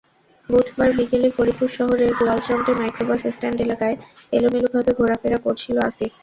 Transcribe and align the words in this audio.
বুধবার 0.49 0.89
বিকেলে 0.97 1.29
ফরিদপুর 1.35 1.69
শহরের 1.77 2.11
গোয়ালচামটে 2.19 2.71
মাইক্রোবাস 2.79 3.21
স্ট্যান্ড 3.35 3.57
এলাকায় 3.65 3.95
এলোমেলোভাবে 4.33 4.91
ঘোরাফেরা 4.99 5.37
করছিল 5.45 5.75
আসিফ। 5.89 6.11